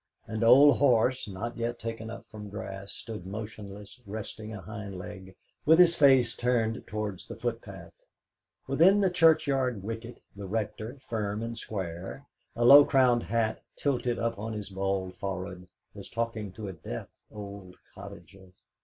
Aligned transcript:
An 0.25 0.43
old 0.43 0.77
horse, 0.77 1.27
not 1.27 1.57
yet 1.57 1.77
taken 1.77 2.09
up 2.09 2.25
from 2.27 2.49
grass, 2.49 2.91
stood 2.91 3.27
motionless, 3.27 4.01
resting 4.07 4.51
a 4.51 4.59
hind 4.59 4.97
leg, 4.97 5.35
with 5.63 5.77
his 5.77 5.93
face 5.95 6.33
turned 6.33 6.87
towards 6.87 7.27
the 7.27 7.35
footpath. 7.35 7.93
Within 8.65 8.99
the 9.01 9.11
churchyard 9.11 9.83
wicket 9.83 10.19
the 10.35 10.47
Rector, 10.47 10.97
firm 10.97 11.43
and 11.43 11.55
square, 11.55 12.25
a 12.55 12.65
low 12.65 12.83
crowned 12.83 13.21
hat 13.21 13.61
tilted 13.75 14.17
up 14.17 14.39
on 14.39 14.53
his 14.53 14.69
bald 14.71 15.17
forehead, 15.17 15.67
was 15.93 16.09
talking 16.09 16.51
to 16.53 16.67
a 16.67 16.73
deaf 16.73 17.07
old 17.31 17.75
cottager. 17.93 18.53